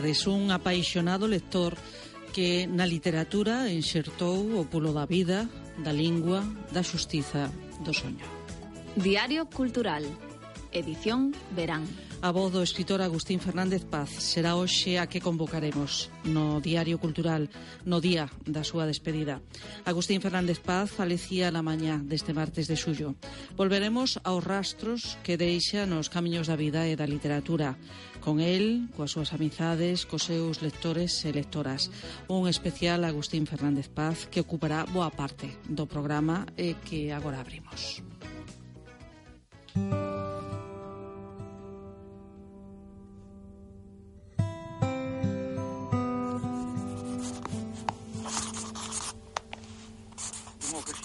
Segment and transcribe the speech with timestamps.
[0.00, 0.26] tardes.
[0.26, 1.76] Un apaixonado lector
[2.32, 5.44] que na literatura enxertou o pulo da vida,
[5.84, 6.40] da lingua,
[6.72, 7.52] da xustiza,
[7.84, 8.24] do soño.
[8.96, 10.04] Diario Cultural,
[10.72, 11.84] edición Verán.
[12.22, 17.48] A voz do escritor Agustín Fernández Paz será hoxe a que convocaremos no Diario Cultural
[17.88, 19.40] no día da súa despedida.
[19.88, 23.16] Agustín Fernández Paz falecía na mañá deste martes de xullo.
[23.56, 27.80] Volveremos aos rastros que deixa nos camiños da vida e da literatura.
[28.20, 31.88] Con el, coas súas amizades, cos seus lectores e lectoras.
[32.28, 38.04] Un especial Agustín Fernández Paz que ocupará boa parte do programa e que agora abrimos.
[39.72, 40.19] Música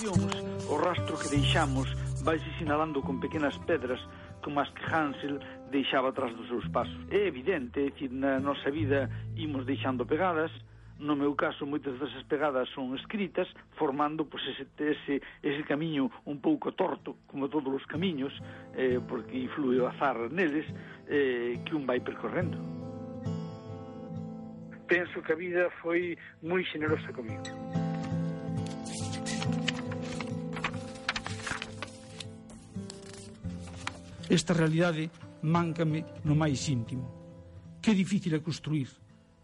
[0.05, 1.89] ocasións, o rastro que deixamos
[2.21, 3.99] vaise sinalando con pequenas pedras
[4.41, 5.39] como as que Hansel
[5.71, 6.97] deixaba atrás dos seus pasos.
[7.09, 10.51] É evidente, é dicir, na nosa vida imos deixando pegadas,
[10.99, 16.39] no meu caso moitas desas pegadas son escritas formando pois, ese, ese, ese camiño un
[16.39, 18.31] pouco torto como todos os camiños
[18.77, 20.65] eh, porque influe o azar neles
[21.09, 22.55] eh, que un vai percorrendo.
[24.87, 27.84] Penso que a vida foi moi xenerosa comigo.
[34.29, 35.09] Esta realidade
[35.45, 37.05] máncame no máis íntimo.
[37.77, 38.89] Que difícil é construir,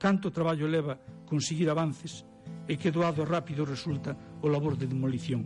[0.02, 0.98] canto traballo leva
[1.30, 2.26] conseguir avances
[2.66, 5.46] e que doado rápido resulta o labor de demolición.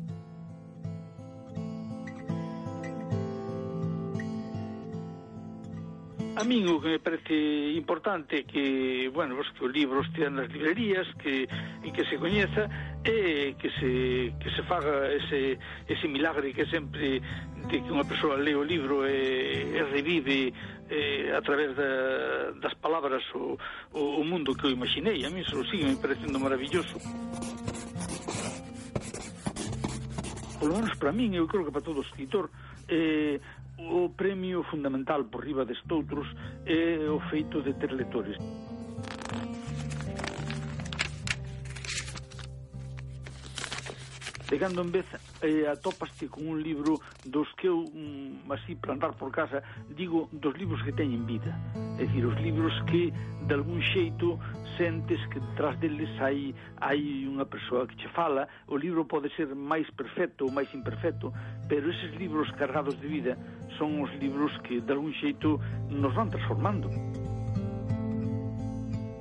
[6.36, 7.36] A min o que me parece
[7.80, 11.48] importante que, bueno, vos que os libros tean nas librerías, que
[11.86, 12.66] e que se coñeza
[13.06, 17.22] e que se, que se faga ese, ese milagre que sempre
[17.70, 20.50] de que unha persoa lee o libro e, e revive
[20.90, 23.54] eh, a través da, das palabras o,
[23.94, 25.22] o, o mundo que eu imaginei.
[25.26, 26.98] A mí eso sigue me parecendo maravilloso.
[30.58, 32.50] Polo menos para min, eu creo que para todo escritor,
[32.90, 33.38] eh,
[33.78, 36.26] o premio fundamental por riba destoutros
[36.66, 38.38] é o feito de ter lectores.
[44.50, 45.06] de cando en vez
[45.42, 50.54] eh, atopaste con un libro dos que eu mm, así plantar por casa digo dos
[50.58, 51.58] libros que teñen vida.
[51.98, 54.38] É dicir, os libros que de algún xeito
[54.78, 58.48] sentes que tras deles hai, hai unha persoa que che fala.
[58.70, 61.34] O libro pode ser máis perfecto ou máis imperfecto
[61.68, 63.34] pero eses libros cargados de vida
[63.78, 65.58] son os libros que de algún xeito
[65.90, 66.90] nos van transformando.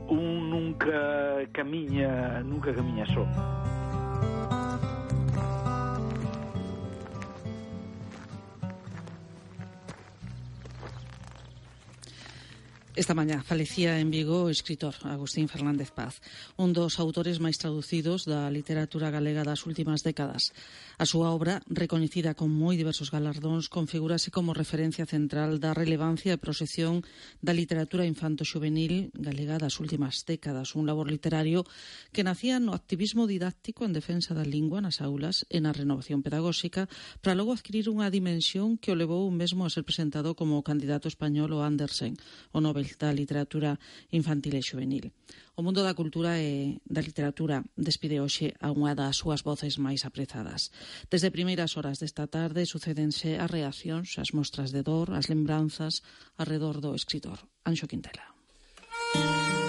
[0.04, 3.24] Un nunca camiña nunca camiña só.
[12.96, 16.22] Esta mañá falecía en Vigo o escritor Agustín Fernández Paz,
[16.54, 20.54] un dos autores máis traducidos da literatura galega das últimas décadas.
[20.94, 26.38] A súa obra, recoñecida con moi diversos galardóns, configurase como referencia central da relevancia e
[26.38, 27.02] proxección
[27.42, 31.66] da literatura infanto-xuvenil galega das últimas décadas, un labor literario
[32.14, 36.86] que nacía no activismo didáctico en defensa da lingua nas aulas e na renovación pedagóxica,
[37.26, 41.50] para logo adquirir unha dimensión que o levou mesmo a ser presentado como candidato español
[41.58, 42.14] o Andersen,
[42.54, 43.80] o Nobel da literatura
[44.12, 45.10] infantil e juvenil.
[45.56, 50.04] O mundo da cultura e da literatura despide hoxe a unha das súas voces máis
[50.04, 50.70] aprezadas.
[51.08, 56.04] Desde primeiras horas desta tarde sucédense as reaccións, as mostras de dor, as lembranzas
[56.36, 58.34] arredor do escritor Anxo Quintela.
[59.14, 59.63] Música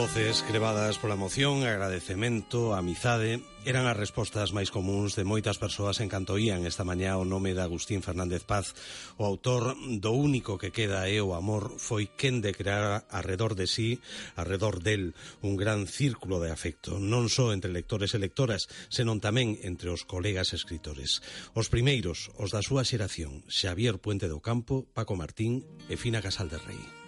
[0.00, 6.08] Voces crevadas pola emoción, agradecemento, amizade eran as respostas máis comuns de moitas persoas en
[6.08, 8.72] canto ían esta mañá o nome de Agustín Fernández Paz,
[9.20, 13.68] o autor do único que queda é o amor foi quen de crear arredor de
[13.68, 14.00] sí,
[14.40, 15.12] arredor del,
[15.44, 20.08] un gran círculo de afecto, non só entre lectores e lectoras, senón tamén entre os
[20.08, 21.20] colegas escritores.
[21.52, 25.60] Os primeiros, os da súa xeración, Xavier Puente do Campo, Paco Martín
[25.92, 26.99] e Fina Casal de Rei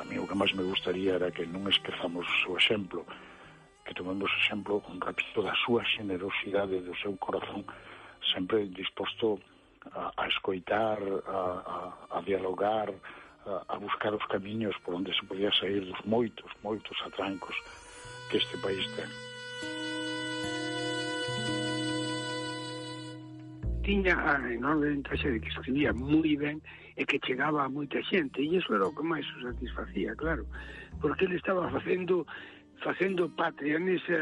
[0.00, 3.04] a mí o que máis me gustaría era que non esquezamos o seu exemplo,
[3.84, 7.68] que tomemos exemplo, repito, da súa generosidade, do seu corazón,
[8.32, 9.36] sempre disposto
[9.92, 10.96] a, a escoitar,
[11.28, 11.40] a,
[12.16, 12.88] a, a dialogar,
[13.44, 17.56] a, a buscar os camiños por onde se podía sair dos moitos, moitos atrancos
[18.32, 19.10] que este país ten.
[23.84, 26.62] Tiña a enorme ventaxa de que escribía moi ben
[27.00, 30.44] e que chegaba a moita xente e iso era o que máis o satisfacía, claro
[31.00, 32.26] porque ele estaba facendo
[32.80, 34.16] facendo patria nesa,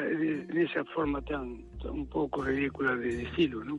[0.50, 3.78] nesa forma tan, tan un pouco ridícula de dicilo, non?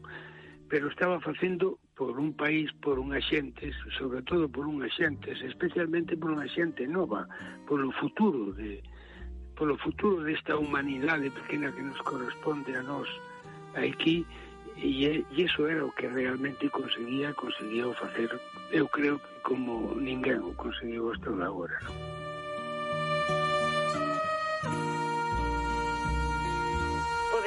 [0.72, 6.16] pero estaba facendo por un país, por unha xente, sobre todo por unha xente, especialmente
[6.16, 7.28] por unha xente nova,
[7.68, 8.80] polo futuro de
[9.60, 13.10] polo futuro desta humanidade pequena que nos corresponde a nós
[13.76, 14.24] aquí,
[14.80, 18.32] E, e iso era o que realmente conseguía, conseguía facer,
[18.72, 22.20] eu creo que como ninguén o conseguiu hasta agora, non?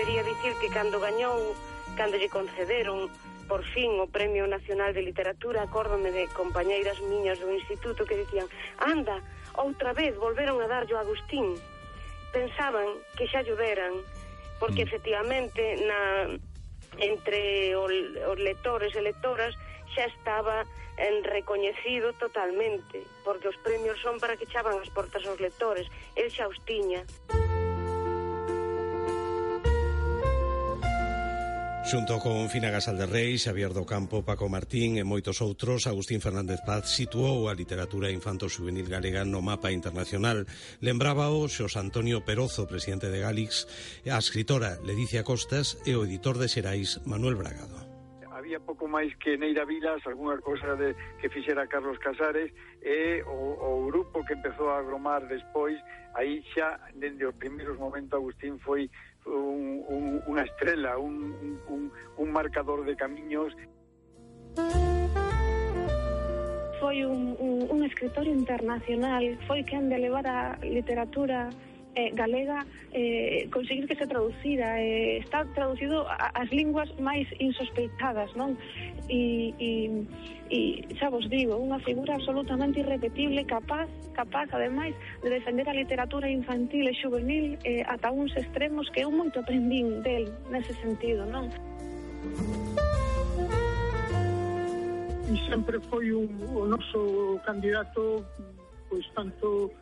[0.03, 1.55] podería dicir que cando gañou,
[1.97, 3.07] cando lle concederon
[3.47, 8.51] por fin o Premio Nacional de Literatura, acórdome de compañeiras miñas do instituto que dicían
[8.77, 9.23] anda,
[9.55, 11.55] outra vez volveron a darlle a Agustín.
[12.35, 13.95] Pensaban que xa llo deran,
[14.59, 14.89] porque mm.
[14.89, 16.01] efectivamente na,
[16.99, 19.55] entre os lectores e lectoras
[19.95, 20.65] xa estaba
[20.97, 26.29] en recoñecido totalmente, porque os premios son para que chaban as portas aos lectores, el
[26.29, 27.03] xa os tiña.
[27.03, 27.42] Música
[31.85, 36.23] Xunto con Fina Gasal de Rei, Xavier do Campo, Paco Martín e moitos outros, Agustín
[36.23, 40.47] Fernández Paz situou a literatura infanto-juvenil galega no mapa internacional.
[40.79, 43.67] Lembrábao Xos Antonio Perozo, presidente de Galix,
[44.07, 47.83] a escritora Ledicia Costas e o editor de Xerais Manuel Bragado
[48.43, 52.51] había pouco máis que Neira Vilas, algunha cousa de que fixera Carlos Casares
[52.83, 55.79] e o, o grupo que empezou a agromar despois,
[56.19, 58.91] aí xa dende os primeiros momentos Agustín foi
[59.27, 61.35] un, un, unha estrela, un,
[62.19, 63.55] un, marcador de camiños.
[66.81, 71.51] Foi un, un, un escritor internacional, foi quen de levar a literatura
[71.95, 78.33] eh, galega eh, conseguir que se traducira eh, está traducido a, as linguas máis insospeitadas
[78.37, 78.57] non?
[79.09, 79.71] E, e,
[80.49, 80.59] e
[80.97, 86.89] xa vos digo unha figura absolutamente irrepetible capaz capaz ademais de defender a literatura infantil
[86.89, 91.49] e juvenil eh, ata uns extremos que eu moito aprendín del nese sentido non?
[95.33, 98.25] E sempre foi un, o noso candidato
[98.89, 99.73] pois tanto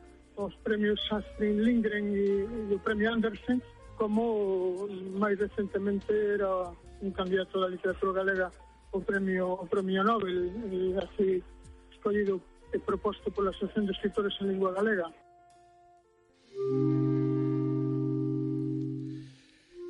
[0.40, 3.60] os premios Astrid Lindgren e, e o premio Andersen,
[3.96, 4.88] como
[5.20, 6.72] máis recentemente era
[7.04, 8.48] un candidato da literatura galega
[8.92, 11.44] o premio o premio Nobel e así
[11.92, 12.40] escollido
[12.72, 15.08] e proposto pola Asociación de Escritores en Lingua Galega.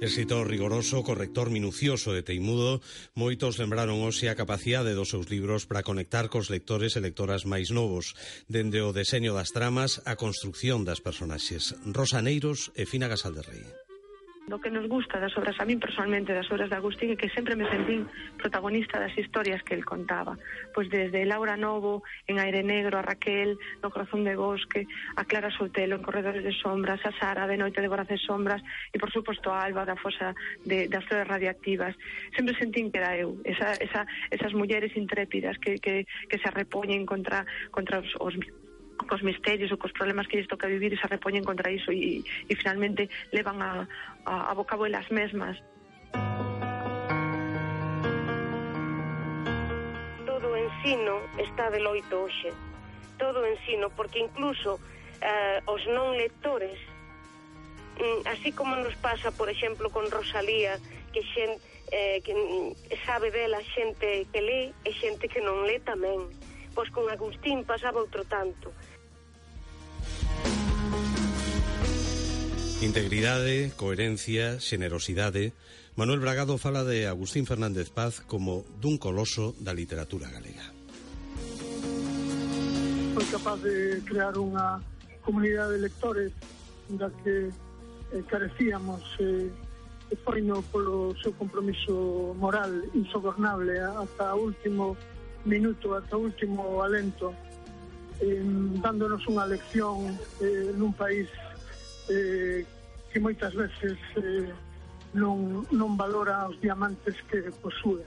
[0.01, 2.81] Escritor rigoroso, corrector minucioso de Teimudo,
[3.13, 7.69] moitos lembraron hoxe a capacidade dos seus libros para conectar cos lectores e lectoras máis
[7.69, 8.17] novos,
[8.49, 11.77] dende o deseño das tramas á construción das personaxes.
[11.85, 13.90] Rosaneiros e Fina Gasal de Rei
[14.51, 17.31] do que nos gusta das obras a min personalmente das obras de Agustín e que
[17.31, 20.35] sempre me sentín protagonista das historias que el contaba.
[20.75, 25.55] Pois desde Laura Novo en Aire Negro a Raquel no Corazón de Bosque a Clara
[25.55, 29.15] Sotelo en Corredores de Sombras a Sara de Noite de Voraz de Sombras e por
[29.15, 30.35] suposto a Alba da Fosa
[30.67, 31.95] de, das Flores Radiactivas.
[32.35, 34.03] Sempre sentín que era eu esa, esa,
[34.35, 38.35] esas mulleres intrépidas que, que, que se repoñen contra, contra os, os
[39.07, 42.21] cos misterios ou cos problemas que lles toca vivir e se repoñen contra iso e,
[42.21, 43.87] e finalmente levan a,
[44.27, 45.57] a, a bocabo elas mesmas.
[50.27, 52.53] Todo o ensino está de loito hoxe.
[53.19, 54.81] Todo o ensino, porque incluso
[55.21, 56.81] eh, os non lectores,
[58.01, 60.81] mm, así como nos pasa, por exemplo, con Rosalía,
[61.13, 61.61] que xen,
[61.93, 62.33] eh, que
[63.05, 66.25] sabe dela xente que lê e xente que non lê tamén.
[66.73, 68.73] Pois con Agustín pasaba outro tanto
[72.81, 75.53] Integridade, coherencia, xenerosidade.
[75.97, 80.65] Manuel Bragado fala de Agustín Fernández Paz como dun coloso da literatura galega.
[83.13, 84.81] Foi capaz de crear unha
[85.21, 86.33] comunidade de lectores
[86.97, 87.53] da que
[88.17, 89.53] eh, carecíamos eh,
[90.09, 94.97] e foi no polo seu compromiso moral insobornable ata o último
[95.45, 97.37] minuto, ata o último alento
[98.25, 98.41] eh,
[98.81, 101.29] dándonos unha lección eh, nun país
[102.11, 102.67] eh,
[103.13, 104.51] que moitas veces eh,
[105.15, 108.03] non, non valora os diamantes que posúe.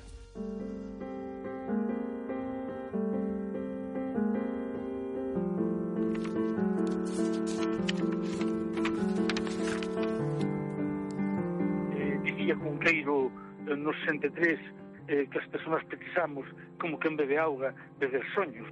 [11.95, 13.31] Eh, dicía Cunqueiro
[13.67, 14.59] eh, nos 63
[15.07, 16.47] eh, que as persoas precisamos
[16.79, 18.67] como quen bebe auga, beber soños.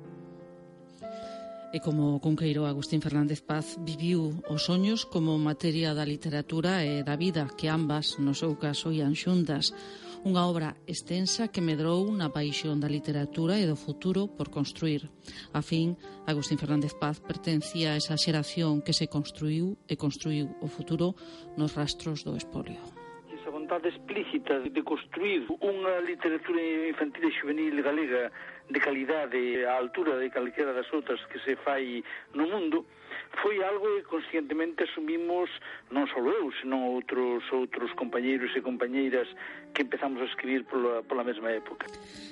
[1.72, 7.16] E como Cunqueiro Agustín Fernández Paz viviu os soños como materia da literatura e da
[7.16, 9.72] vida, que ambas, no seu caso, ian xuntas.
[10.28, 15.08] Unha obra extensa que medrou na paixón da literatura e do futuro por construir.
[15.56, 15.96] A fin,
[16.28, 21.16] Agustín Fernández Paz pertencía a esa xeración que se construiu e construiu o futuro
[21.56, 23.00] nos rastros do espolio
[23.72, 26.60] vontade explícita de construir unha literatura
[26.92, 28.28] infantil e juvenil galega
[28.68, 32.04] de calidade á altura de calquera das outras que se fai
[32.36, 32.84] no mundo,
[33.42, 35.50] foi algo que conscientemente asumimos
[35.90, 39.28] non só eu, senón outros outros compañeiros e compañeiras
[39.74, 41.88] que empezamos a escribir pola, pola mesma época.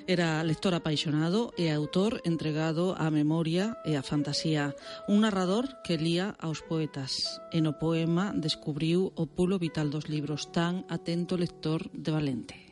[0.05, 4.75] Era lector apaixonado e autor entregado á memoria e á fantasía,
[5.09, 7.41] un narrador que lía aos poetas.
[7.49, 12.68] E no poema descubriu o pulo vital dos libros tan atento lector de Valente.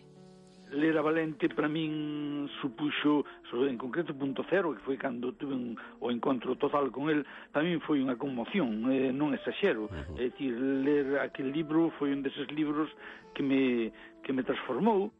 [0.72, 6.12] Lera Valente para min supuxo, en concreto punto cero, que foi cando tuve un, o
[6.12, 7.24] encontro total con el,
[7.56, 9.88] tamén foi unha conmoción, eh, non exaxero.
[9.88, 10.20] Uh -huh.
[10.20, 12.92] É dicir, ler aquel libro foi un deses libros
[13.32, 13.92] que me,
[14.24, 15.12] que me transformou.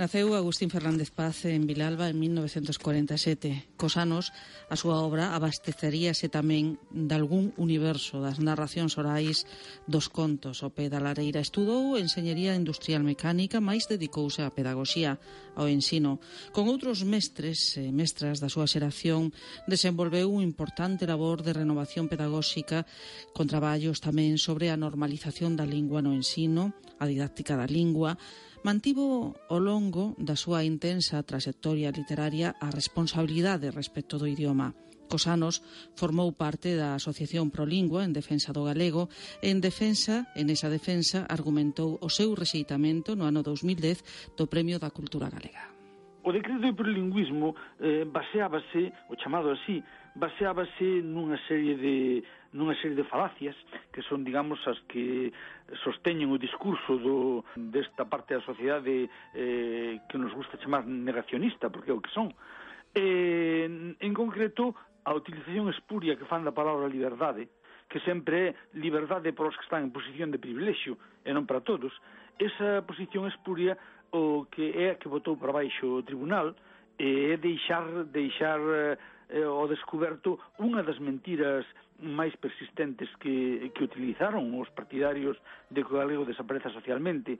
[0.00, 3.68] Naceu Agustín Fernández Paz en Vilalba en 1947.
[3.76, 4.32] Cos anos,
[4.72, 9.44] a súa obra abasteceríase tamén de algún universo das narracións orais
[9.84, 10.64] dos contos.
[10.64, 15.20] O pedalareira estudou enseñería industrial mecánica, máis dedicouse á pedagogía,
[15.52, 16.16] ao ensino.
[16.56, 19.36] Con outros mestres e mestras da súa xeración,
[19.68, 22.88] desenvolveu un importante labor de renovación pedagóxica
[23.36, 28.16] con traballos tamén sobre a normalización da lingua no ensino, a didáctica da lingua,
[28.62, 34.76] mantivo ao longo da súa intensa trayectoria literaria a responsabilidade respecto do idioma.
[35.10, 35.58] Cos anos
[35.98, 39.10] formou parte da Asociación Prolingua en defensa do galego
[39.42, 44.78] e en defensa, en esa defensa argumentou o seu rexeitamento no ano 2010 do Premio
[44.78, 45.66] da Cultura Galega.
[46.22, 49.82] O decreto de plurilingüismo eh, baseábase, o chamado así,
[50.14, 53.54] baseábase nunha serie de nunha serie de falacias
[53.94, 55.30] que son, digamos, as que
[55.86, 61.90] sosteñen o discurso do, desta parte da sociedade eh, que nos gusta chamar negacionista, porque
[61.90, 62.34] é o que son.
[62.94, 64.74] Eh, en concreto,
[65.06, 67.46] a utilización espuria que fan da palabra liberdade,
[67.86, 71.62] que sempre é liberdade para os que están en posición de privilexio e non para
[71.62, 71.94] todos,
[72.38, 73.78] esa posición espuria
[74.10, 76.54] o que é a que votou para baixo o tribunal
[76.98, 78.98] eh, é deixar, deixar eh,
[79.30, 81.64] eh, o descoberto unha das mentiras
[82.02, 85.38] máis persistentes que, que utilizaron os partidarios
[85.70, 87.38] de que o galego desapareza socialmente.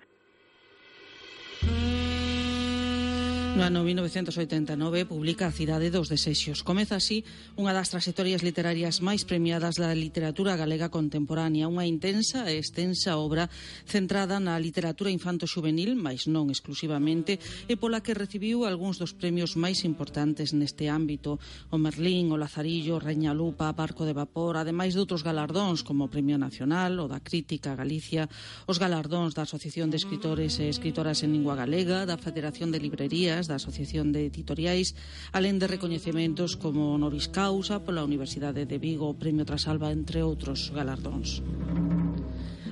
[3.61, 6.65] No ano 1989 publica a Cidade dos Desexos.
[6.65, 7.29] Comeza así
[7.61, 13.53] unha das trayectorias literarias máis premiadas da literatura galega contemporánea, unha intensa e extensa obra
[13.85, 17.37] centrada na literatura infanto-xuvenil, mais non exclusivamente,
[17.69, 21.37] e pola que recibiu algúns dos premios máis importantes neste ámbito,
[21.69, 26.41] o Merlín, o Lazarillo, Reñalupa, Barco de Vapor, ademais de outros galardóns como o Premio
[26.41, 28.25] Nacional, o da Crítica Galicia,
[28.65, 33.50] os galardóns da Asociación de Escritores e Escritoras en Lingua Galega, da Federación de Librerías,
[33.51, 34.95] da Asociación de Editoriais,
[35.35, 41.43] alén de recoñecementos como honoris causa pola Universidade de Vigo, Premio Trasalba, entre outros galardóns.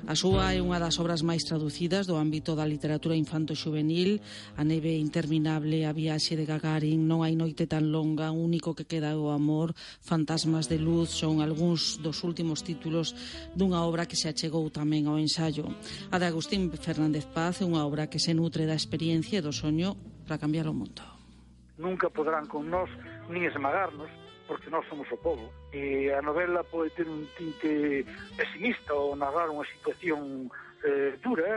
[0.08, 4.24] A súa é unha das obras máis traducidas do ámbito da literatura infanto juvenil
[4.56, 8.88] A neve interminable, a viaxe de Gagarin, non hai noite tan longa, o único que
[8.88, 13.12] queda é o amor, fantasmas de luz son algúns dos últimos títulos
[13.52, 15.68] dunha obra que se achegou tamén ao ensayo.
[16.08, 19.52] A de Agustín Fernández Paz é unha obra que se nutre da experiencia e do
[19.52, 19.92] soño
[20.28, 21.00] para cambiar o mundo.
[21.80, 22.92] Nunca podrán con nós
[23.32, 24.12] nin esmagarnos,
[24.44, 25.48] porque nós somos o povo.
[25.72, 28.04] E a novela pode ter un tinte
[28.36, 30.52] pesimista ou narrar unha situación
[30.84, 31.56] eh, dura,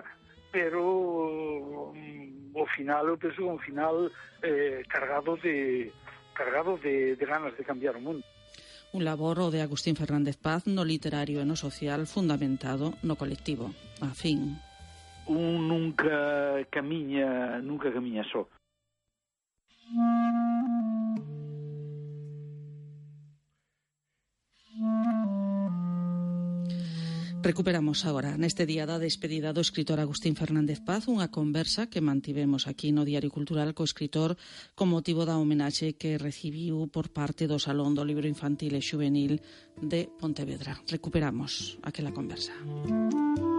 [0.56, 4.08] pero mm, o final, eu penso un final
[4.40, 5.92] eh, cargado de
[6.32, 8.24] cargado de, de ganas de cambiar o mundo.
[8.96, 13.76] Un laboro de Agustín Fernández Paz no literario e no social fundamentado no colectivo.
[14.00, 14.60] A fin.
[15.28, 18.48] Un nunca camiña, nunca camiña só.
[27.42, 32.70] Recuperamos agora, neste día da despedida do escritor Agustín Fernández Paz, unha conversa que mantivemos
[32.70, 34.38] aquí no Diario Cultural co escritor
[34.78, 39.42] con motivo da homenaxe que recibiu por parte do Salón do Libro Infantil e Xuvenil
[39.82, 40.78] de Pontevedra.
[40.86, 42.54] Recuperamos aquela conversa.
[42.62, 43.51] Música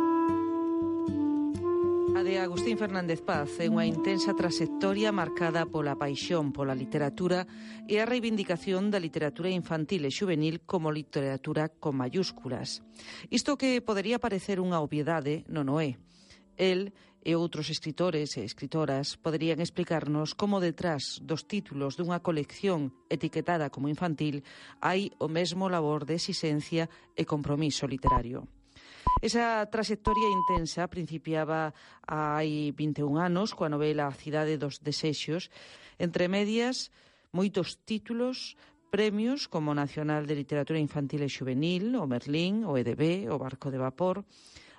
[2.24, 7.50] de Agustín Fernández Paz é unha intensa trasectoria marcada pola paixón pola literatura
[7.90, 12.86] e a reivindicación da literatura infantil e juvenil como literatura con mayúsculas.
[13.26, 15.98] Isto que podería parecer unha obviedade, non o é.
[16.54, 16.94] El
[17.26, 23.90] e outros escritores e escritoras poderían explicarnos como detrás dos títulos dunha colección etiquetada como
[23.90, 24.46] infantil
[24.78, 26.86] hai o mesmo labor de exigencia
[27.18, 28.46] e compromiso literario.
[29.20, 31.74] Esa trayectoria intensa principiaba
[32.08, 35.52] hai 21 anos coa novela A cidade dos desexos,
[36.00, 36.88] entre medias
[37.32, 38.56] moitos títulos,
[38.92, 43.80] premios como Nacional de Literatura Infantil e Xuvenil, o Merlín, o EDB, o Barco de
[43.80, 44.20] Vapor.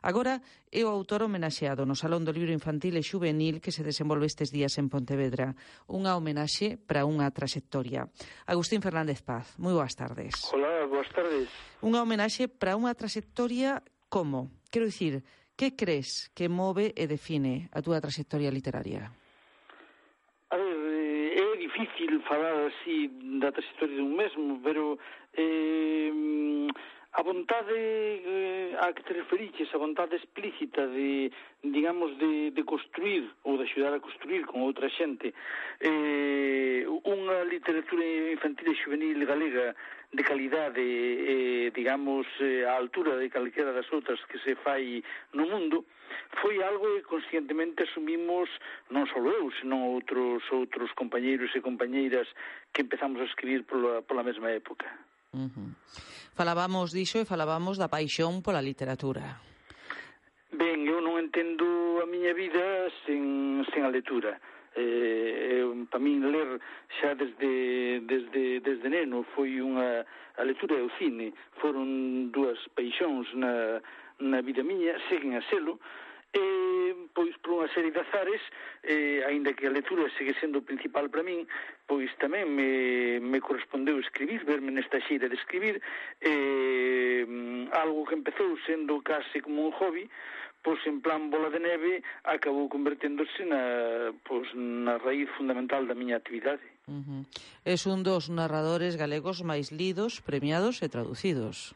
[0.04, 4.28] Agora é o autor homenaxeado no Salón do Libro Infantil e Xuvenil que se desenvolve
[4.28, 5.56] estes días en Pontevedra.
[5.88, 8.12] Unha homenaxe para unha trayectoria.
[8.46, 10.46] Agustín Fernández Paz, moi boas tardes.
[10.52, 11.48] Hola, boas tardes.
[11.80, 13.80] Unha homenaxe para unha trayectoria
[14.14, 14.52] como?
[14.70, 15.26] Quero dicir,
[15.58, 19.10] que crees que move e define a túa trayectoria literaria?
[20.54, 20.78] A ver,
[21.34, 23.10] eh, é difícil falar así
[23.42, 25.02] da trayectoria dun mesmo, pero
[25.34, 26.14] eh,
[27.16, 27.78] A vontade
[28.26, 33.70] eh, a que te referiches, a vontade explícita de, digamos, de, de construir ou de
[33.70, 35.30] axudar a construir con outra xente
[35.78, 38.02] eh, unha literatura
[38.34, 39.78] infantil e juvenil galega
[40.10, 45.06] de calidade, eh, digamos, eh, a altura de calquera das outras que se fai
[45.38, 45.86] no mundo,
[46.42, 48.50] foi algo que conscientemente asumimos
[48.90, 52.26] non só eu, senón outros outros compañeiros e compañeiras
[52.74, 54.90] que empezamos a escribir pola, pola mesma época.
[55.34, 55.70] Uh -huh.
[56.38, 59.42] Falábamos diso e falábamos da paixón pola literatura.
[60.54, 61.66] Ben, eu non entendo
[62.02, 64.38] a miña vida sen, sen a lectura.
[64.74, 66.58] Eh, para min ler
[66.98, 70.06] xa desde, desde, desde neno foi unha
[70.38, 73.78] a lectura e o cine foron dúas paixóns na,
[74.18, 75.78] na vida miña, seguen a selo
[76.34, 78.42] e pois por unha serie de azares
[78.82, 81.46] eh, aínda que a lectura segue sendo o principal para min
[81.88, 85.82] pois tamén me, me correspondeu escribir, verme nesta xeira de escribir,
[86.24, 87.24] eh,
[87.76, 90.10] algo que empezou sendo case como un hobby,
[90.64, 96.18] pois en plan bola de neve acabou converténdose na, pois, na raíz fundamental da miña
[96.18, 96.73] actividade.
[96.88, 97.26] Uh -huh.
[97.64, 101.72] Es un dos narradores galegos máis lidos, premiados e traducidos.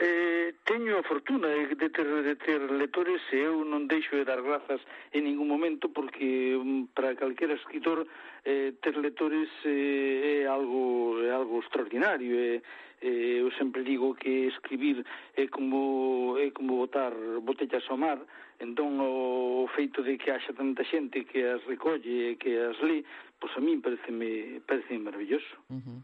[0.00, 4.40] Eh, teño a fortuna de ter, de ter lectores e eu non deixo de dar
[4.40, 4.80] grazas
[5.12, 8.08] en ningún momento porque mm, para calquera escritor
[8.48, 12.64] eh, ter lectores eh, é algo é algo extraordinario e
[13.04, 15.04] eh, eu sempre digo que escribir
[15.36, 17.12] é como é como botar
[17.44, 18.20] botellas ao mar
[18.58, 23.04] Entón, o feito de que haxa tanta xente que as recolle e que as lí,
[23.36, 25.54] pois a min pareceme, parece maravilloso.
[25.68, 25.98] Uh -huh.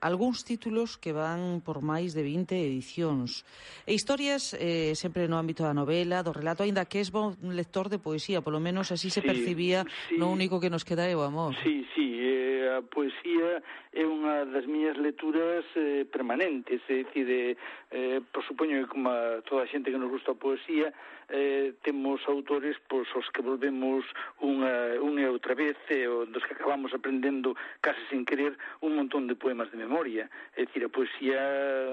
[0.00, 3.42] Algúns títulos que van por máis de 20 edicións.
[3.82, 7.90] E historias eh, sempre no ámbito da novela, do relato, aínda que es bon lector
[7.90, 11.18] de poesía, polo menos así se sí, percibía, sí, no único que nos queda é
[11.18, 11.58] o amor.
[11.66, 17.56] Sí, sí, eh, a poesía é unha das miñas lecturas eh, permanentes, é dicir, eh,
[17.90, 20.92] eh, por supoño que como a toda a xente que nos gusta a poesía,
[21.28, 24.04] eh, temos autores pois, os que volvemos
[24.40, 29.28] unha, unha e outra vez, eh, dos que acabamos aprendendo case sin querer un montón
[29.28, 30.28] de poemas de memoria.
[30.56, 31.40] É dicir, a poesía,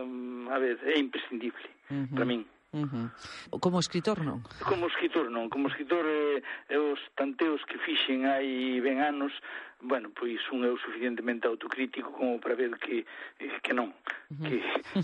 [0.03, 2.15] mm, a ver, é imprescindible uh -huh.
[2.15, 2.54] para min.
[2.75, 3.59] Uh -huh.
[3.63, 4.43] Como escritor non?
[4.59, 6.43] Como escritor non, como escritor eh,
[6.75, 9.31] os tanteos que fixen hai ben anos,
[9.79, 13.07] bueno, pois un eu suficientemente autocrítico como para ver que
[13.39, 14.43] eh, que non, uh -huh.
[14.43, 14.55] que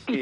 [0.04, 0.22] que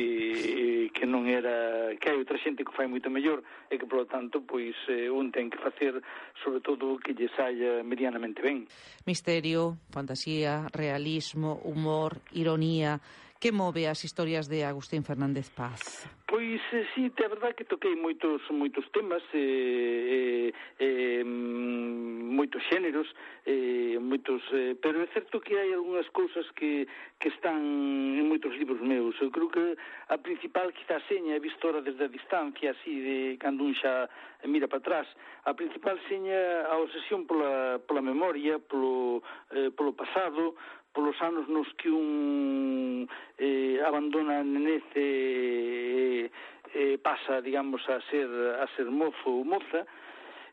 [0.95, 4.45] que non era que hai outra xente que fai moito mellor e que polo tanto
[4.45, 5.97] pois eh, un ten que facer
[6.45, 8.69] sobre todo que lle saia medianamente ben.
[9.09, 13.01] Misterio, fantasía, realismo, humor, ironía,
[13.39, 16.05] que move as historias de Agustín Fernández Paz?
[16.27, 22.61] Pois eh, sí, é verdade que toquei moitos moitos temas eh, eh, eh mm, moitos
[22.69, 23.07] xéneros
[23.45, 26.85] eh, moitos, eh, pero é certo que hai algunhas cousas que,
[27.19, 29.75] que están en moitos libros meus eu creo que
[30.09, 34.05] a principal quizá seña é vistora desde a distancia así de cando un xa
[34.45, 35.07] mira para atrás
[35.45, 40.55] a principal seña a obsesión pola, pola memoria polo, eh, polo pasado
[40.99, 43.07] polos anos nos que un
[43.39, 46.27] eh, abandona a nenez e
[46.75, 48.27] eh, pasa, digamos, a ser,
[48.59, 49.87] a ser mozo ou moza,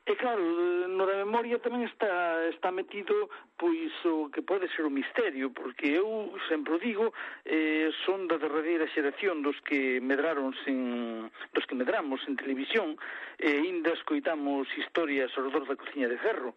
[0.07, 0.39] E claro,
[0.87, 2.07] no da memoria tamén está,
[2.55, 3.27] está metido
[3.59, 7.11] pois o que pode ser o misterio, porque eu sempre o digo,
[7.43, 12.95] eh, son da derradeira xeración dos que medraron sen, dos que medramos en televisión,
[13.35, 16.55] e eh, ainda escoitamos historias ao redor da cociña de ferro.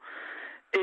[0.71, 0.81] E,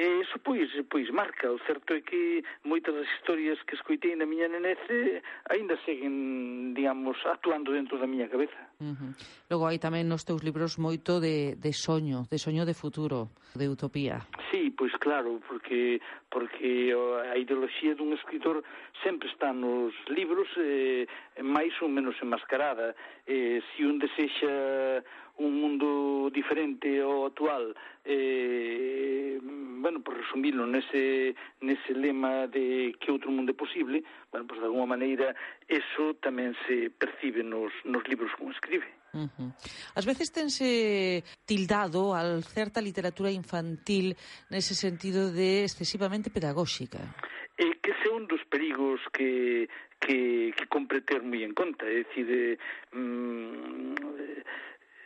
[0.00, 1.52] e iso, pois, pois marca.
[1.52, 6.72] O certo é que moitas das historias que escoitei na miña nenece eh, aínda seguen,
[6.72, 8.56] digamos, actuando dentro da miña cabeza.
[8.80, 9.12] Uh -huh.
[9.52, 13.68] Logo hai tamén nos teus libros moito de, de soño, de soño de futuro, de
[13.68, 14.24] utopía.
[14.48, 16.00] Sí, pois claro, porque
[16.32, 16.92] porque
[17.32, 18.64] a ideoloxía dun escritor
[19.04, 21.04] sempre está nos libros eh,
[21.44, 22.96] máis ou menos enmascarada.
[23.28, 25.04] Eh, se un desexa
[25.38, 27.74] un mundo diferente ao actual
[28.04, 29.38] eh,
[29.78, 34.60] bueno, por resumirlo nese, nese lema de que outro mundo é posible bueno, pois, pues
[34.60, 35.34] de alguma maneira
[35.66, 39.50] eso tamén se percibe nos, nos libros como escribe Uh -huh.
[39.96, 44.12] As veces tense tildado a certa literatura infantil
[44.52, 47.00] nese sentido de excesivamente pedagóxica.
[47.56, 51.88] Eh, que é un dos perigos que, que, que compre ter moi en conta.
[51.88, 52.56] É dicir, eh,
[52.92, 53.96] mm,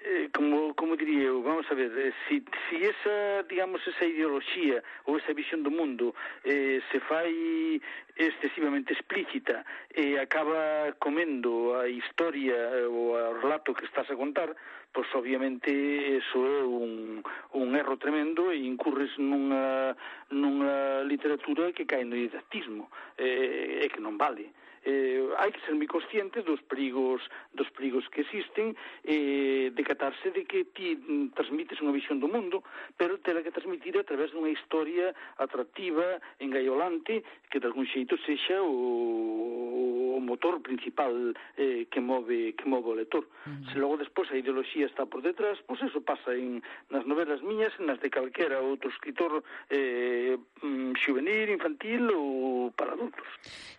[0.04, 4.82] eh, como, como diría eu, vamos a ver, eh, si, si esa, digamos, esa ideoloxía
[5.06, 7.80] ou esa visión do mundo eh, se fai
[8.18, 14.18] excesivamente explícita e eh, acaba comendo a historia eh, ou o relato que estás a
[14.18, 14.50] contar,
[14.92, 15.70] pois obviamente
[16.18, 17.22] eso é un,
[17.54, 19.96] un erro tremendo e incurres nunha,
[20.30, 24.52] nunha literatura que cae no didactismo, eh, e que non vale
[24.84, 27.22] eh, hai que ser moi consciente dos perigos
[27.54, 28.74] dos perigos que existen
[29.06, 32.66] eh, decatarse de que ti mm, transmites unha visión do mundo
[32.98, 38.58] pero tela que transmitir a través dunha historia atractiva, engaiolante que de algún xeito sexa
[38.62, 43.24] o, o motor principal eh, que move que move o lector.
[43.46, 43.72] Uh -huh.
[43.72, 47.72] Se logo despois a ideoloxía está por detrás, pois eso pasa en nas novelas miñas,
[47.78, 53.28] nas de calquera outro escritor eh, mm, xuvenil, infantil ou para adultos.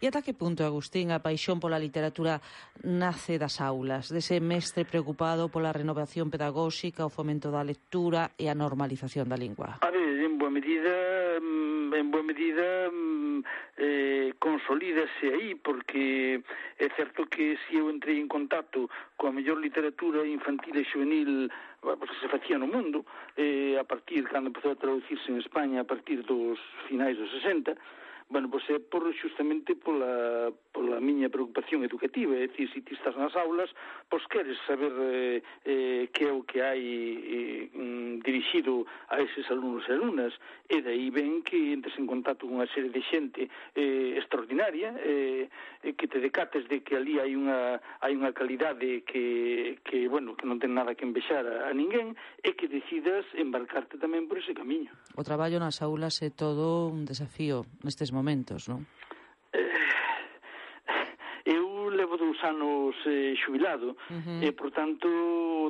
[0.01, 0.92] E ata que punto, Agustín?
[0.93, 2.37] Agustín, a paixón pola literatura
[2.85, 8.53] nace das aulas, dese mestre preocupado pola renovación pedagóxica, o fomento da lectura e a
[8.53, 9.81] normalización da lingua.
[9.81, 10.93] A ver, en boa medida,
[11.41, 13.41] mm, en boa medida mm,
[13.81, 16.45] eh, consolídase aí, porque
[16.77, 18.85] é certo que se eu entrei en contacto
[19.17, 21.49] coa mellor literatura infantil e juvenil
[21.81, 23.01] pues, que se facía no mundo,
[23.33, 27.73] eh, a partir, cando empezou a traducirse en España, a partir dos finais dos 60,
[28.33, 33.13] Bueno, pois é por, justamente pola, pola miña preocupación educativa, é dicir, se ti estás
[33.13, 33.69] nas aulas,
[34.09, 39.45] pois queres saber eh, eh, que é o que hai eh, mm, dirixido a eses
[39.53, 40.33] alumnos e alumnas,
[40.65, 45.45] e daí ven que entres en contacto con unha serie de xente eh, extraordinaria, eh,
[45.93, 50.49] que te decates de que ali hai unha, hai unha calidade que, que, bueno, que
[50.49, 54.57] non ten nada que envexar a, a ninguén, e que decidas embarcarte tamén por ese
[54.57, 54.89] camiño.
[55.13, 58.87] O traballo nas aulas é todo un desafío nestes momentos momentos, non?
[59.51, 59.83] Eh,
[61.43, 64.39] eu levo dous anos eh, xubilado uh -huh.
[64.39, 65.11] e, por tanto,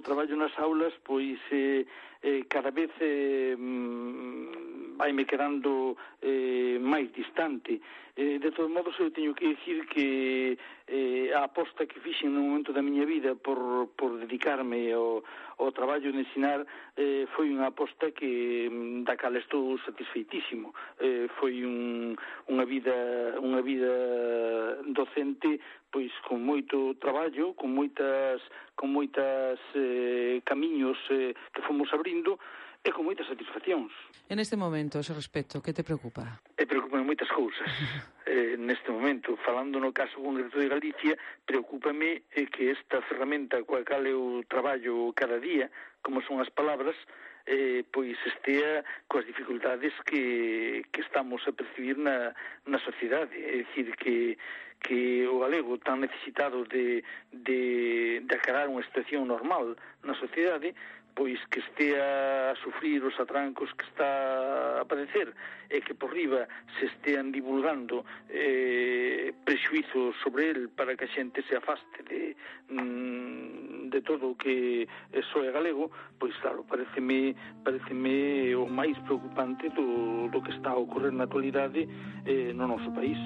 [0.05, 1.81] traballo nas aulas pois eh,
[2.21, 4.72] eh, cada vez eh, mm,
[5.03, 7.81] vaime quedando eh, máis distante.
[8.15, 10.55] Eh, de todos modos, eu teño que dicir que
[10.87, 15.19] eh, a aposta que fixen no momento da miña vida por, por dedicarme ao,
[15.59, 16.63] ao traballo de ensinar
[16.95, 20.71] eh, foi unha aposta que mm, da cal estou satisfeitísimo.
[21.03, 22.15] Eh, foi un,
[22.47, 22.95] unha vida
[23.43, 23.91] unha vida
[24.87, 25.59] docente
[25.91, 28.39] pois con moito traballo, con moitas
[28.79, 32.39] con moitas eh, camiños eh, que fomos abrindo
[32.83, 33.95] e con moitas satisfaccións.
[34.27, 36.43] En este momento, ese respecto, que te preocupa?
[36.59, 37.63] E preocupan moitas cousas.
[38.27, 41.15] eh, neste momento, falando no caso concreto de Galicia,
[41.47, 45.71] preocúpame eh, que esta ferramenta coa cal eu traballo cada día,
[46.03, 46.95] como son as palabras,
[47.47, 52.35] eh, pois estea coas dificultades que, que estamos a percibir na,
[52.67, 53.35] na sociedade.
[53.35, 54.35] É dicir, que,
[54.83, 60.75] que o galego tan necesitado de, de, de acarar unha situación normal na sociedade,
[61.15, 65.33] pois que estea a sufrir os atrancos que está a padecer
[65.69, 66.47] e que por riba
[66.77, 72.35] se estean divulgando eh, prexuizos sobre el para que a xente se afaste de,
[72.69, 74.87] mm, de todo o que
[75.31, 80.81] só é galego, pois claro, pareceme, pareceme o máis preocupante do, do que está a
[80.81, 81.85] ocorrer na actualidade
[82.25, 83.17] eh, no noso país.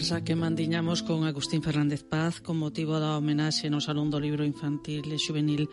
[0.00, 4.48] conversa que mantiñamos con Agustín Fernández Paz con motivo da homenaxe no Salón do Libro
[4.48, 5.68] Infantil e Juvenil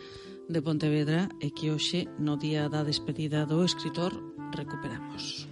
[0.52, 4.12] de Pontevedra e que hoxe, no día da despedida do escritor,
[4.52, 5.48] recuperamos.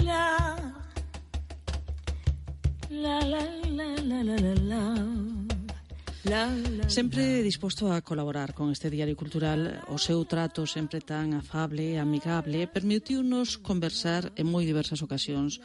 [0.00, 0.56] La,
[2.88, 4.84] la, la, la, la, la, la, la.
[6.24, 11.36] La, la, sempre disposto a colaborar con este diario cultural, o seu trato sempre tan
[11.36, 15.60] afable e amigable permitiu-nos conversar en moi diversas ocasións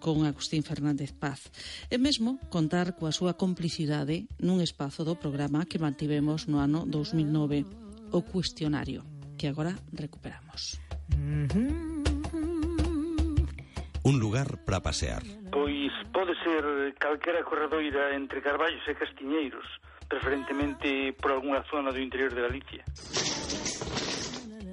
[0.00, 1.50] con Agustín Fernández Paz.
[1.90, 7.66] E mesmo contar coa súa complicidade nun espazo do programa que mantivemos no ano 2009
[8.12, 9.02] o cuestionario
[9.36, 10.80] que agora recuperamos.
[14.06, 15.22] Un lugar para pasear.
[15.50, 19.66] Pois pode ser calquera corredoira entre Carballos e Castiñeiros
[20.08, 22.84] preferentemente por algunha zona do interior de Galicia.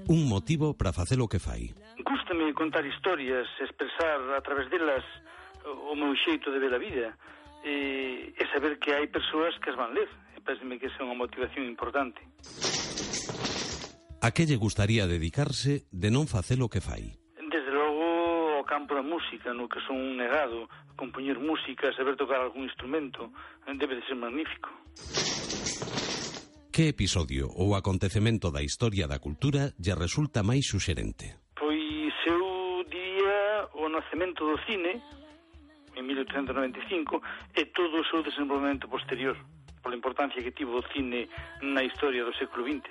[0.07, 1.73] Un motivo para facer o que fai
[2.33, 5.03] gustame contar historias, expresar a través delas
[5.63, 7.17] eh, o meu xeito de ver a vida
[7.63, 10.09] e, e saber que hai persoas que as van ler.
[10.35, 12.19] E parece que esa é unha motivación importante.
[14.23, 17.13] A que lle gustaría dedicarse de non facer o que fai?
[17.37, 20.65] Desde logo o campo da música, no que son un negado,
[20.97, 23.29] compoñer música, saber tocar algún instrumento,
[23.77, 24.73] debe de ser magnífico.
[26.73, 31.42] Que episodio ou acontecemento da historia da cultura lle resulta máis suxerente?
[34.23, 35.01] nacemento do cine
[35.95, 37.21] en 1895
[37.53, 39.35] e todo o seu desenvolvemento posterior
[39.83, 41.27] pola importancia que tivo o cine
[41.59, 42.87] na historia do século XX.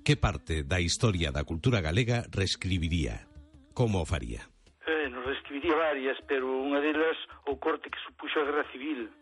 [0.00, 3.28] Que parte da historia da cultura galega reescribiría?
[3.76, 4.48] Como o faría?
[4.88, 9.12] Eh, nos reescribiría varias, pero unha delas o corte que supuxo a Guerra Civil,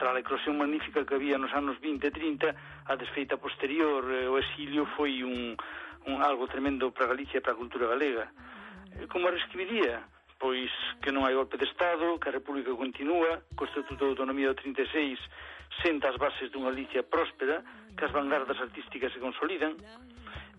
[0.00, 4.24] tra a eclosión magnífica que había nos anos 20 e 30, a desfeita posterior, eh,
[4.24, 5.52] o exilio foi un,
[6.08, 8.32] un algo tremendo para Galicia e para a cultura galega
[9.10, 10.04] como a reescribiría?
[10.38, 14.52] Pois que non hai golpe de Estado, que a República continúa, co Estatuto de Autonomía
[14.52, 15.16] do 36
[15.82, 17.64] senta as bases dunha Galicia próspera,
[17.96, 19.74] que as vanguardas artísticas se consolidan,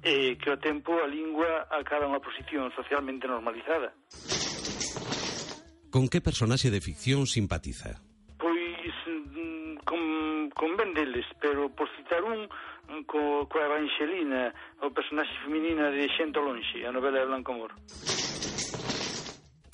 [0.04, 3.94] e que ao tempo a lingua acaba unha posición socialmente normalizada.
[5.90, 7.98] Con que personaxe de ficción simpatiza?
[8.38, 10.02] Pois mm, con,
[10.52, 16.06] con ben deles, pero por citar un mm, co, coa Evangelina, o personaxe feminina de
[16.14, 17.76] Xento Lonxe, a novela de Blanco Moro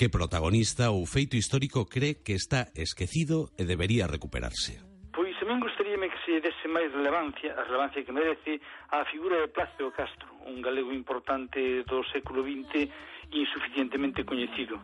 [0.01, 4.81] que protagonista ou feito histórico cree que está esquecido e debería recuperarse?
[5.13, 8.57] Pois a min gustaríame que se dese máis relevancia, a relevancia que merece,
[8.89, 12.89] a figura de Plácido Castro, un galego importante do século XX
[13.29, 14.81] insuficientemente coñecido.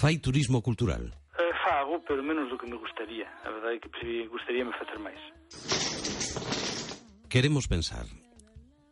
[0.00, 1.04] Fai turismo cultural?
[1.36, 3.28] Eh, fago, pero menos do que me gustaría.
[3.44, 5.20] A verdade é que gustaríame facer máis.
[7.28, 8.08] Queremos pensar,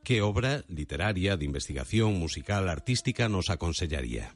[0.04, 4.34] ¿Qué obra literaria, de investigación, musical, artística nos aconsellaría?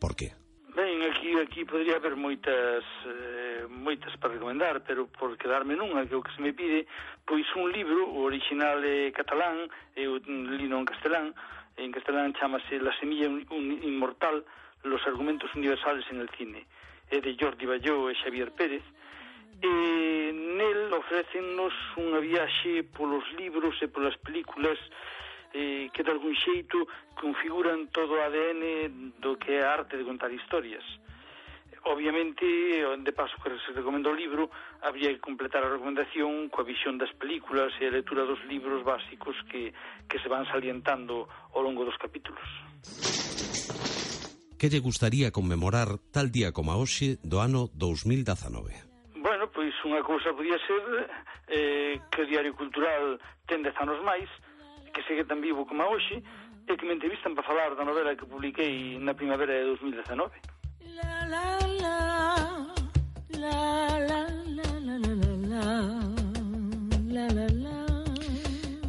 [0.00, 0.32] Por qué?
[0.74, 6.18] Ben, aquí, aquí podría haber moitas, eh, moitas para recomendar, pero por quedarme nunha, que
[6.18, 6.90] o que se me pide,
[7.22, 11.30] pois un libro, o original é catalán, eu lino en castelán,
[11.78, 14.42] en castelán chamase La semilla un, un, inmortal,
[14.82, 16.66] los argumentos universales en el cine,
[17.14, 18.82] é de Jordi Balló e Xavier Pérez,
[19.62, 24.76] E nel ofrecennos unha viaxe polos libros e polas películas
[25.56, 26.84] eh, que de algún xeito
[27.16, 30.84] configuran todo o ADN do que é a arte de contar historias.
[31.86, 34.50] Obviamente, de paso que se recomendo o libro,
[34.82, 39.38] habría que completar a recomendación coa visión das películas e a lectura dos libros básicos
[39.46, 39.70] que,
[40.10, 42.42] que se van salientando ao longo dos capítulos.
[44.58, 48.95] Que lle gustaría conmemorar tal día como a hoxe do ano 2019?
[49.56, 51.08] pois unha cousa podía ser
[51.48, 53.16] eh, que o Diario Cultural
[53.48, 54.28] ten dez anos máis,
[54.92, 56.20] que segue tan vivo como hoxe,
[56.68, 60.28] e que me entrevistan para falar da novela que publiquei na primavera de 2019.
[60.92, 61.46] La, la,
[61.80, 61.96] la,
[63.32, 63.56] la,
[63.96, 64.96] la, la, la,
[65.40, 65.64] la,
[67.08, 67.76] la, la, la.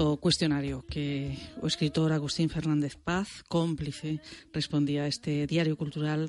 [0.04, 1.32] O cuestionario que
[1.64, 4.20] o escritor Agustín Fernández Paz, cómplice,
[4.52, 6.28] respondía a este diario cultural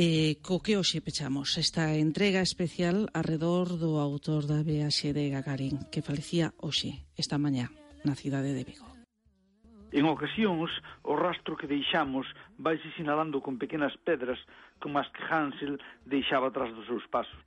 [0.00, 5.90] Eh, co que hoxe pechamos esta entrega especial arredor do autor da viaxe de Gagarin,
[5.90, 7.66] que falecía hoxe, esta mañá,
[8.06, 8.86] na cidade de Vigo.
[9.90, 10.70] En ocasións,
[11.02, 12.30] o rastro que deixamos
[12.62, 14.38] vaise sinalando con pequenas pedras
[14.78, 17.42] como as que Hansel deixaba atrás dos seus pasos.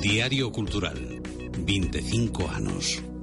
[0.00, 1.13] Diario Cultural
[1.64, 3.13] 25 anos.